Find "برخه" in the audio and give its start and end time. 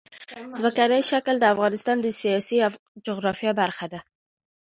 3.61-3.85